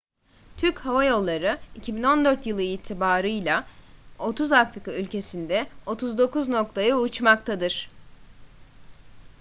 türk 0.57 0.85
hava 0.85 1.05
yolları 1.05 1.57
2014 1.75 2.47
yılı 2.47 2.61
itibarıyla 2.61 3.65
30 4.19 4.51
afrika 4.51 4.93
ülkesinde 4.93 5.67
39 5.85 6.47
noktaya 6.49 6.97
uçmaktadır 6.99 7.89